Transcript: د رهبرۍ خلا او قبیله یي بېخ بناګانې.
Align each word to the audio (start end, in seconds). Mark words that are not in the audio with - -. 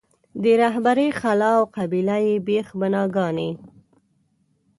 د 0.43 0.45
رهبرۍ 0.61 1.09
خلا 1.19 1.51
او 1.59 1.63
قبیله 1.75 2.17
یي 2.25 2.35
بېخ 2.47 2.67
بناګانې. 2.79 3.49